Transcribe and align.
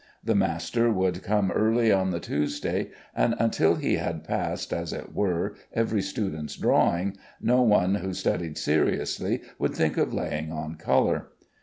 The 0.23 0.33
master 0.33 0.89
would 0.91 1.21
come 1.21 1.51
early 1.51 1.91
on 1.91 2.09
the 2.09 2.19
Tuesday, 2.19 2.89
and 3.15 3.35
until 3.37 3.75
he 3.75 3.97
had 3.97 4.23
passed, 4.23 4.73
as 4.73 4.93
it 4.93 5.13
were, 5.13 5.53
every 5.73 6.01
student's 6.01 6.55
drawing, 6.55 7.17
no 7.39 7.61
one 7.61 7.93
who 7.93 8.15
studied 8.15 8.57
seriously 8.57 9.41
would 9.59 9.75
think 9.75 9.97
of 9.97 10.11
laying 10.11 10.51
on 10.51 10.73
color. 10.73 11.27